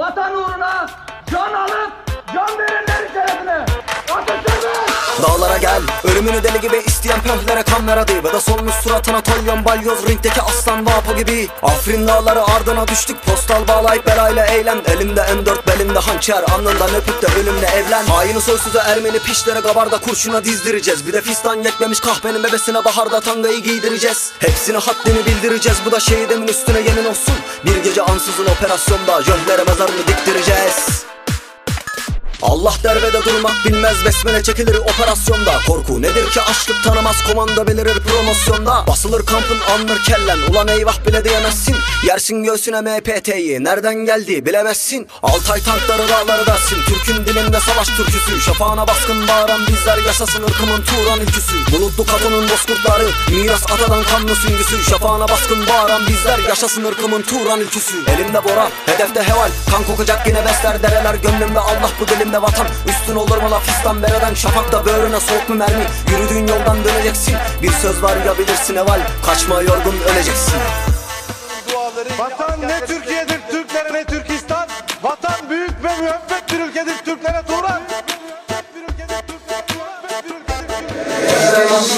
[0.00, 0.86] Vatan uğruna
[1.30, 1.92] can alıp
[2.34, 3.66] can verenlerin şerefine.
[4.12, 5.22] Atatürk'ün!
[5.22, 6.10] Dağlara gel.
[6.12, 10.42] Ölümünü deli gibi isteyen pöhlere kan ver hadi Ve de solmuş suratına tolyon balyoz Ringdeki
[10.42, 11.48] aslan vapo gibi.
[11.62, 17.40] Afrin dağları ardına düştük Postal bağlayıp belayla eğlen Elinde M4 belinde hançer Alnından öpüp de
[17.40, 18.06] ölümle evlen.
[18.06, 21.06] Haini soysuza Ermeni pişlere Gabarda kurşuna dizdireceğiz.
[21.06, 24.32] Bir de fistan yekmemiş kahvenin bebesine Baharda tangayı giydireceğiz.
[24.38, 27.34] Hepsini haddini bildireceğiz Bu da şehidimin üstüne yemin olsun.
[27.64, 31.11] Bir gece ansızın operasyonda Jöhlere mezarını diktireceğiz
[32.42, 35.60] Allah derbede durmak bilmez besmele çekilir operasyonda.
[35.66, 38.84] Korku nedir ki açlık tanımaz komanda belirir promosyonda.
[38.86, 40.38] Basılır kampın andır kellen.
[40.50, 41.76] Ulan eyvah bile diyemezsin.
[42.06, 45.08] Yersin göğsüne MPT'yi nereden geldi bilemezsin.
[45.22, 46.76] Altay tankları dağları dersin.
[46.86, 48.40] Türk'ün dilinde savaş türküsü.
[48.40, 51.72] Şafağına baskın bağıran bizler yaşasın ırkımın Turan ülküsü.
[51.72, 54.84] Bulutlu kadının bozkurtları Miras atadan kanlı süngüsü.
[54.90, 57.94] Şafağına baskın bağıran bizler yaşasın ırkımın Turan ülküsü.
[58.14, 59.50] Elimde bora hedefte heval.
[59.70, 61.14] Kan kokacak yine besler dereler.
[61.14, 62.66] Gönlümde Allah bu dilimde vatan.
[62.88, 65.84] Üstün olur mu laf İslam bereden Şafakta böğrüne soğuk mu mermi?
[66.10, 67.34] Yürüdüğün yoldan döneceksin.
[67.62, 69.00] Bir söz var ya bilirsin eval.
[69.26, 70.54] Kaçma yorgun öleceksin.
[72.18, 73.41] Vatan ne Türkiye'dir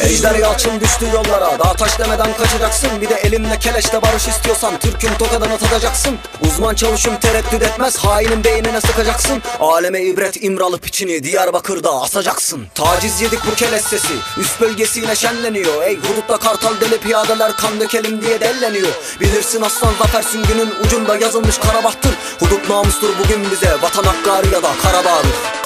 [0.00, 2.90] Ejder Yalçın düştü yollara Dağ taş demeden kaçacaksın.
[3.00, 8.80] Bir de elimle keleşle barış istiyorsan Türk'ün tokadını tadacaksın Uzman çavuşum tereddüt etmez Hainin beynine
[8.80, 9.42] sıkacaksın.
[9.60, 12.66] Aleme ibret İmralı piçini Diyarbakır'da asacaksın.
[12.74, 15.82] Taciz yedik bu keleş sesi Üst bölgesiyle şenleniyor.
[15.82, 18.92] Ey hudutta kartal deli piyadeler Kan dökelim diye delleniyor.
[19.20, 22.12] Bilirsin aslan zafer süngünün Ucunda yazılmış karabahtır.
[22.40, 25.58] Hudut namustur bugün bize Vatan hakkari ya da Karabağ'dır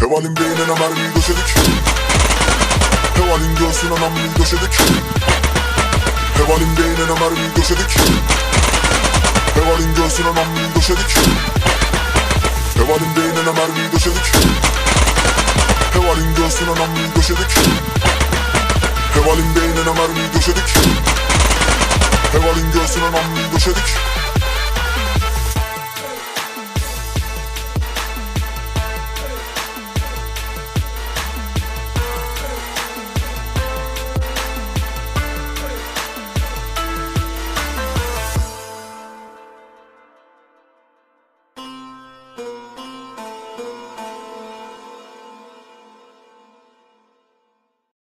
[0.00, 1.89] Hevalin beynine mermiyi döşedik
[3.16, 4.80] Hevalin göğsüne namluyu döşedik.
[6.36, 7.96] Hevalin beynine mermiyi döşedik.
[9.54, 11.16] Hevalin göğsüne namluyu döşedik.
[12.76, 14.32] Hevalin beynine mermiyi döşedik.
[15.92, 17.52] Hevalin göğsüne namluyu döşedik.
[19.14, 20.74] Hevalin beynine mermiyi döşedik.
[22.32, 24.19] Hevalin göğsüne namluyu döşedik